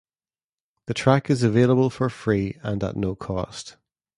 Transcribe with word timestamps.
The 0.87 0.95
track 0.95 1.29
is 1.29 1.43
available 1.43 1.91
for 1.91 2.09
free 2.09 2.57
and 2.63 2.83
at 2.83 2.95
no 2.95 3.13
cost. 3.13 3.77